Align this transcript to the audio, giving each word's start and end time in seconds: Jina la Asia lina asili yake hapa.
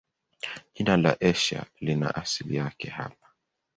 Jina 0.73 0.97
la 0.97 1.17
Asia 1.21 1.65
lina 1.79 2.15
asili 2.15 2.55
yake 2.55 2.89
hapa. 2.89 3.27